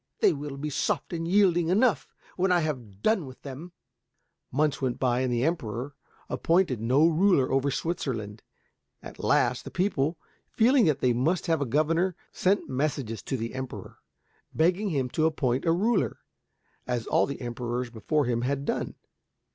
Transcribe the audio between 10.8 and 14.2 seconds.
that they must have a governor, sent messengers to the Emperor,